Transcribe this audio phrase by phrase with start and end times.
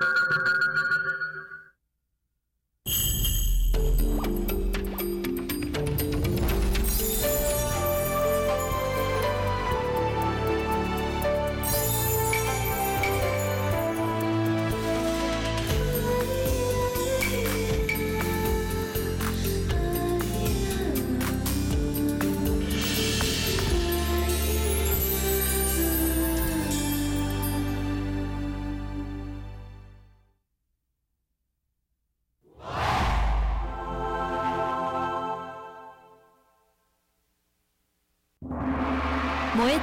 [0.00, 0.51] you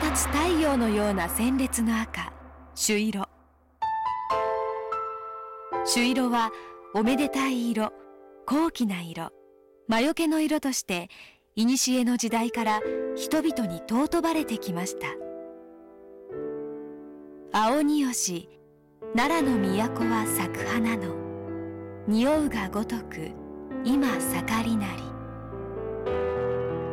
[0.02, 2.32] 立つ太陽のような鮮烈な赤
[2.74, 3.28] 朱色。
[5.86, 6.52] 朱色は
[6.94, 7.92] おめでたい色
[8.46, 9.32] 高貴な色。
[9.88, 11.10] 魔除けの色として
[11.56, 12.80] 古の時代から
[13.16, 15.08] 人々に尊ばれてきました。
[17.52, 18.50] 青によし
[19.16, 21.14] 奈良の都は咲く花の
[22.08, 23.32] 匂うがごとく
[23.84, 25.04] 今盛りなり。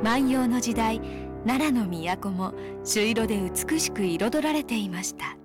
[0.03, 1.01] 万葉の時代
[1.47, 5.37] 奈良の都も朱色で美しく彩られていました。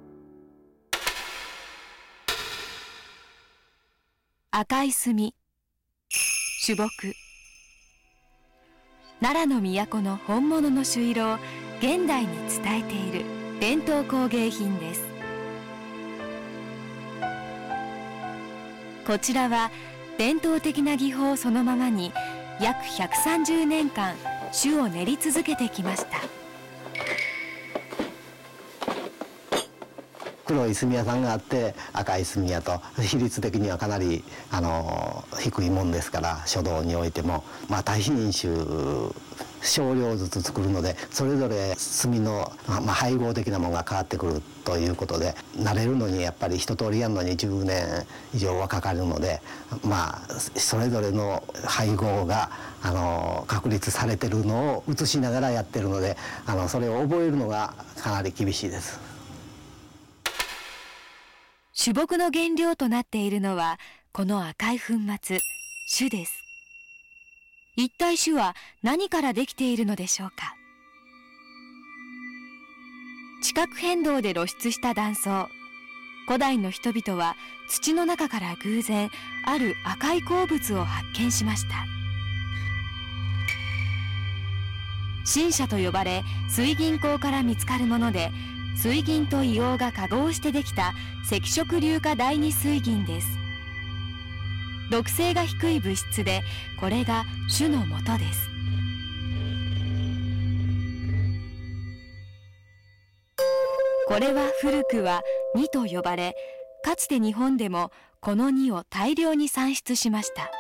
[4.50, 5.36] 赤い墨。
[6.64, 7.14] 朱木
[9.22, 11.36] 奈良の都の本物の朱色を
[11.80, 13.26] 現代に伝えている
[13.60, 15.04] 伝統工芸品です。
[19.06, 19.70] こちらは
[20.18, 22.12] 伝統的な技法そのままに
[22.60, 24.16] 約130年間
[24.52, 26.41] 種を練り続けてきました。
[30.52, 34.22] 黒い炭屋さんがあって赤い炭屋と比率的にはかなり
[34.52, 38.52] あの低いもんですから書道においても、まあ、大品種
[39.62, 49.42] 少量ずつ作るのでそれぞれ炭の、まあ、配合的なものが変わってくるということで慣れるのにやっぱり一通りやるのに10年以上はかかるので
[49.84, 52.50] まあそれぞれの配合が
[52.82, 59.11] あの確立されてるのを映しながらやってるのであのそれを覚えるのがかなり厳しいです。
[61.84, 63.80] 種木の原料となっているのは
[64.12, 65.40] この赤い粉末
[65.98, 66.44] 種です。
[67.76, 70.54] 一体種は何からできているのでしょうか？
[73.42, 75.48] 地殻変動で露出した断層。
[76.28, 77.36] 古代の人々は
[77.68, 79.10] 土の中から偶然
[79.48, 81.70] ある赤い鉱物を発見しました。
[85.26, 88.30] 新車と呼ばれ水銀鉱から見つかるもので
[88.76, 90.94] 水銀と硫黄が化合してできた
[91.32, 93.28] 赤色硫化第二水銀です。
[94.90, 96.42] 毒性が低い物質で
[96.80, 97.24] これが
[97.56, 98.50] 種の元です。
[104.08, 105.22] これは古くは
[105.56, 106.36] 2と呼ばれ
[106.84, 110.52] かつて日本でもこの2を大量に産出しました。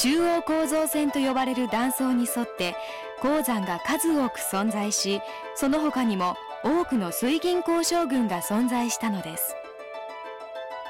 [0.00, 2.74] 中央構造線と呼ばれる断層に沿って
[3.20, 5.20] 鉱山が数多く存在し
[5.54, 9.54] その他にも多くの水銀鉱将軍が存在したのです。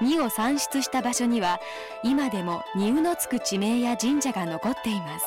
[0.01, 1.59] 2を産出した場所には
[2.05, 5.27] 今でも荷のつく地名や神社が残っています。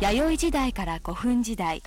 [0.00, 1.82] 弥生時代から古墳時代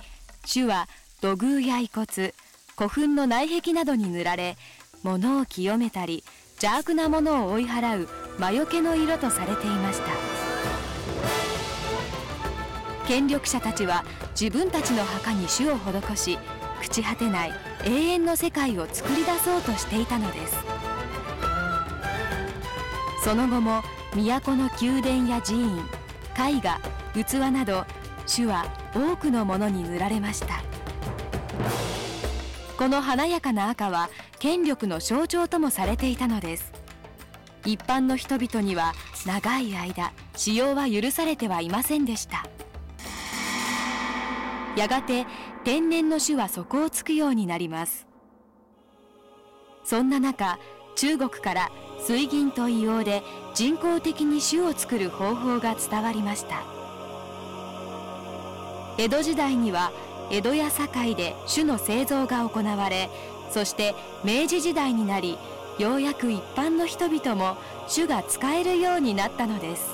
[0.52, 0.88] 種は
[1.20, 2.34] 土偶や遺骨
[2.76, 4.56] 古墳の内壁などに塗られ
[5.04, 6.24] 物を清めたり
[6.60, 10.06] 邪悪なものを追い払う魔除けの色とされていました。
[13.06, 14.04] 権力者たちは
[14.38, 16.38] 自分たちの墓に種を施し
[16.82, 17.52] 朽ち果てない
[17.84, 20.56] 永遠の世界を作り出そうとしていたのです。
[23.22, 23.82] その後も
[24.14, 25.78] 都の宮殿や寺院
[26.36, 26.80] 絵画
[27.14, 27.84] 器など
[28.26, 30.62] 種は多くのものに塗られました。
[32.76, 36.75] この華やかな赤は権力の象徴ともされていたのです。
[37.66, 38.92] 一般の人々には
[39.26, 42.44] 長い間使用は許されてはいませんでした。
[44.76, 45.26] やがて
[45.64, 48.06] 天然の種は底をつくようになります。
[49.84, 50.58] そんな中
[50.94, 51.70] 中国から
[52.06, 53.22] 水銀と硫黄で
[53.54, 56.62] 人工的に種を作る方法が伝わりました。
[58.98, 59.92] 江戸時代には
[60.30, 63.10] 江戸や堺で種の製造が行われ
[63.50, 65.38] そして明治時代になり
[65.78, 67.56] ようやく一般の人々も
[67.92, 69.90] 種が使えるようになったのです。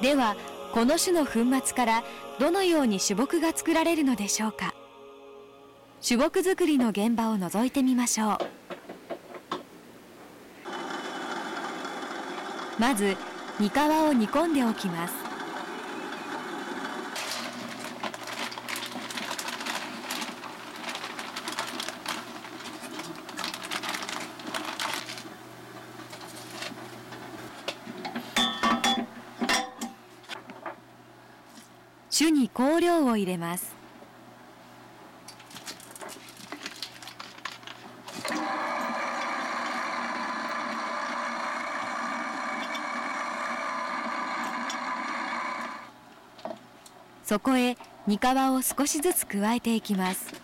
[0.00, 0.36] では
[0.72, 2.04] この種の粉末から
[2.38, 4.74] どのように種木が作られるのでしょうか。
[6.06, 8.38] 種木作りの現場を覗いてみましょう。
[12.78, 13.16] まず
[13.58, 15.14] 煮皮を煮込んでおきます
[32.10, 33.72] 酒に香料を入れます。
[47.24, 47.76] そこへ
[48.08, 50.37] 煮皮を少しずつ加えていきます。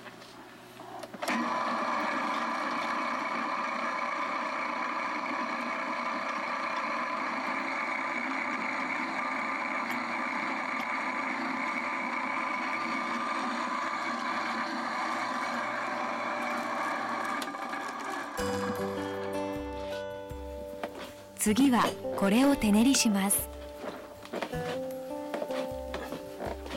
[21.44, 21.84] 次は
[22.16, 23.50] これを手練りします。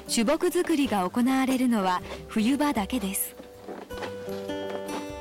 [0.10, 3.34] 酒木作りが行われるのは冬場だけです。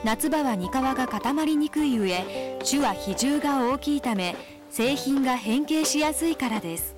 [0.02, 4.34] 夏場は煮皮が固まりにくい上酒は比重が大きいため
[4.72, 6.96] 製品が変形しやすいからです。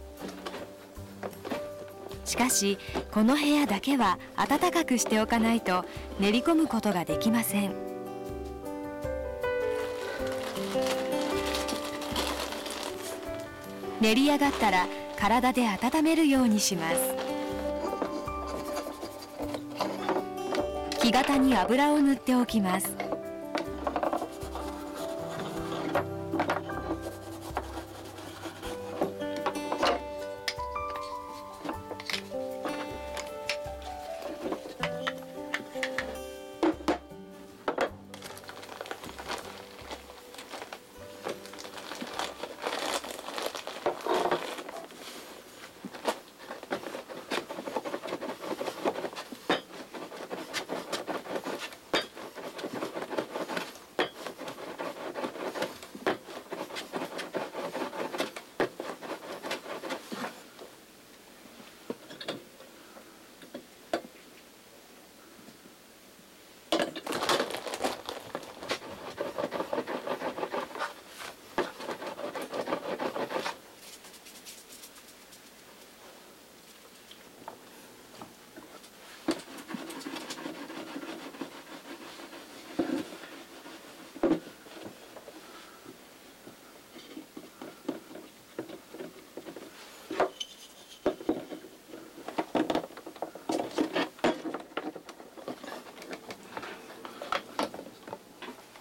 [2.25, 2.79] しかし
[3.13, 5.85] この部屋だけは暖かくしておかないと
[6.19, 7.88] 練り込むことができません。
[14.01, 14.87] 練り上がったら
[15.17, 16.97] 体で温めるようにします。
[21.01, 23.08] 木型に油を塗っておきます。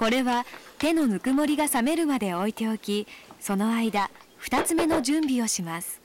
[0.08, 0.46] これは
[0.78, 3.08] 手のぬくもりが冷めるまで置いておき
[3.42, 4.10] その間
[4.42, 6.00] 2つ目の準備をします。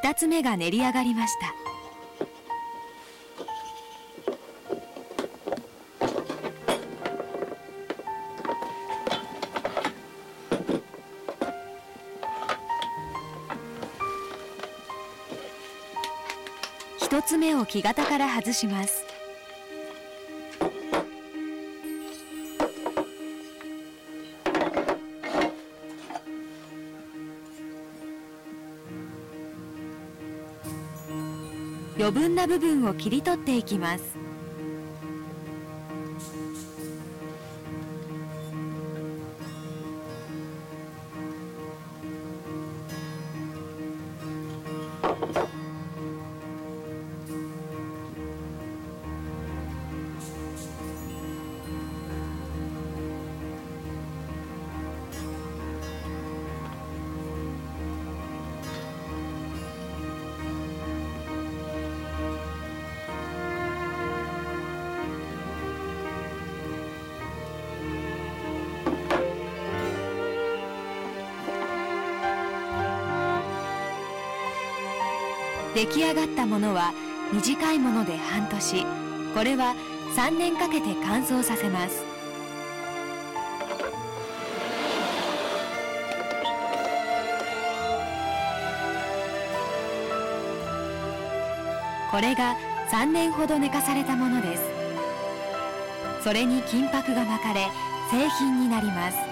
[0.00, 1.67] 2つ目が練り上がりました。
[17.48, 19.06] 目を木型から外します。
[31.96, 34.27] 余分な部分を切り取っていきます。
[75.78, 76.92] 出来上がったものは
[77.32, 78.84] 短いもので半年。
[79.32, 79.76] これは
[80.16, 82.04] 3年かけて乾燥させます。
[92.10, 92.56] これが
[92.90, 94.62] 3年ほど寝かされたものです。
[96.24, 97.68] それに金箔が巻かれ
[98.10, 99.27] 製品になります。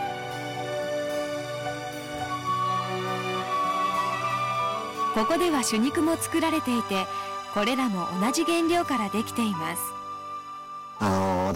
[5.17, 7.07] ここでは酒肉も作られていて
[7.55, 9.96] これらも同じ原料からできています。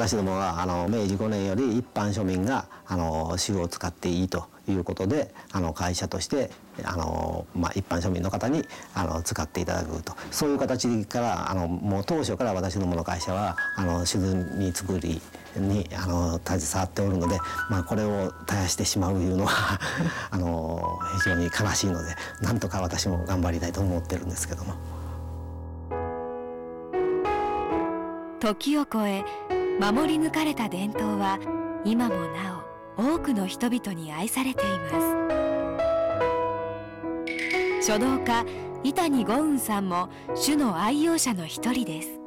[0.01, 6.51] 私どもはあの明治5年より一般庶民があの酒を使っていいということであの会社として
[6.85, 8.65] あの、まあ、一般庶民の方に
[8.95, 15.21] あの使っていただくとそういう形からあのもう当初から私どもの会社はあの酒造作り
[15.55, 17.39] にあの携わっておるので、
[17.69, 19.79] まあ、これを絶やしてしまういうのは
[20.33, 24.73] あの非常に悲しいのでなんとか私も頑張りたいと思ってるんですけども。
[28.41, 29.23] 時を超え
[29.81, 31.39] 守り抜かれた伝統は
[31.87, 32.63] 今もな
[32.99, 34.91] お多くの人々に愛されていま
[37.81, 37.87] す。
[37.87, 38.45] 書道家
[38.85, 40.11] 伊谷五雲さんも
[40.45, 42.21] 種の愛用者の一人です。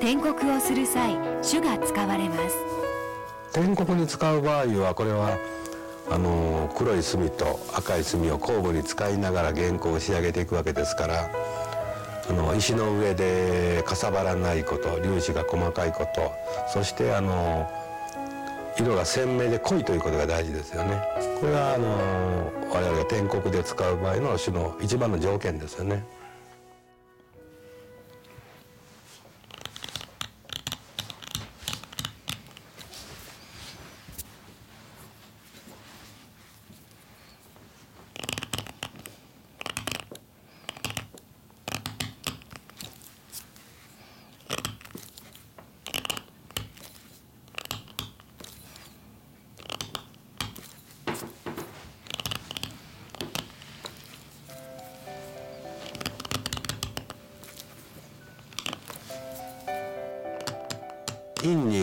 [0.00, 2.56] 天国をする際種が使われます。
[3.52, 5.36] 天国に使う場合はこれは
[6.08, 11.28] あの黒い墨と赤い墨を交互に使いながら原稿を仕上げていくわけですから
[12.28, 16.32] あの石の上でかさばらないこと粒子が細かいこと
[16.68, 17.70] そしてあの
[18.78, 21.00] 色が鮮明で濃いということが大事ですよね。
[21.40, 26.04] これがあの我々が天国で使う場合の種の一番の条件ですよね。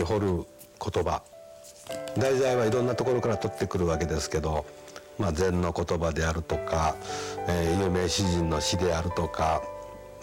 [0.04, 1.22] 掘る言葉。
[2.16, 4.64] 題材はいろんなところから取ってくるわけですけど、
[5.18, 6.96] まあ、禅の言葉であるとか、
[7.48, 9.62] えー、有名詩人の詩であるとか、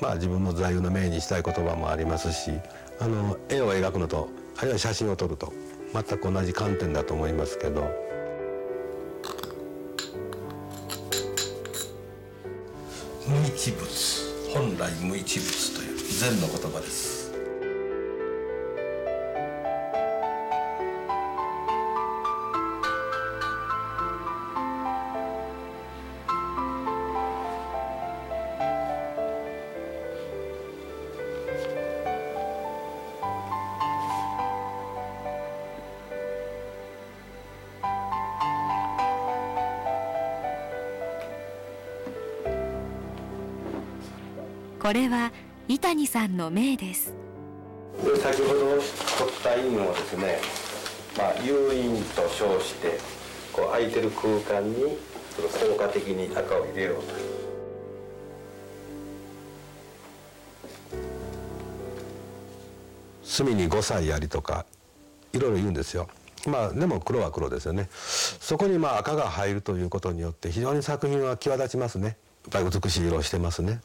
[0.01, 2.51] まあ、自分の座右の銘にしたい言葉もありますし
[2.99, 5.53] あの絵を描くのとあるいは写真を撮ると
[5.93, 7.89] 全く同じ観点だと思いますけど。
[13.27, 13.87] 無一物。
[14.53, 17.20] 本来無一物という禅の言葉です。
[44.81, 45.31] これは
[45.67, 47.13] 伊谷さんの銘です。
[48.19, 50.39] 先ほど取った印をですね、
[51.15, 52.97] まあ、誘引と称して
[53.53, 54.97] こう空いてる空間に
[55.37, 57.01] 効果的に赤を入れようと。
[63.23, 64.65] 隅に5歳ありとか
[65.31, 66.09] いろいろ言うんですよ。
[66.47, 67.87] まあでも黒は黒ですよね。
[67.91, 72.17] そこにまあ赤が入るということによって非常に作品は際立ちますね。
[72.51, 73.79] やっぱり美しい色をしてますね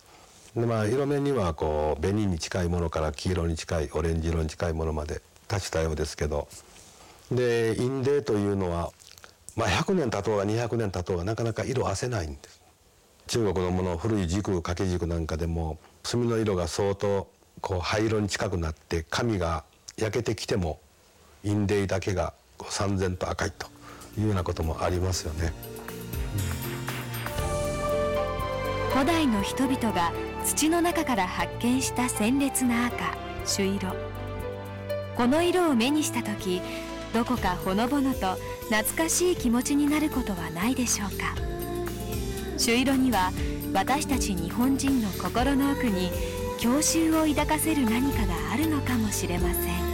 [0.57, 6.49] でまあ色目にはこう紅に近いものから黄色に近いオレンジ色に近いものまで多種多様ですけど
[7.31, 8.91] で印泥というのは、
[9.55, 12.63] まあ、100年経とうが200年経とうがなかなか色あせないんです
[13.27, 17.29] 中国のもの古い軸掛け軸なんかでも墨の色が相当
[17.61, 19.65] こう灰色に近くなって紙が
[19.99, 20.81] 焼けてきても
[21.45, 22.33] 印泥だけが
[22.69, 23.67] 三千と赤いと
[24.19, 25.53] いうようなこともありますよね。
[28.97, 30.11] 古代の人々が
[30.43, 33.95] 土の中から発見した鮮烈な赤朱色。
[35.15, 36.63] この色を目にした時
[37.13, 38.37] どこかほのぼのと
[38.71, 41.35] 懐かしい気持ちになることはないでしょうか。
[42.57, 43.33] 朱色には
[43.75, 46.11] 私たち日本人の心の奥に
[46.59, 49.86] 郷愁を抱かせる何かがあるのかもしれません。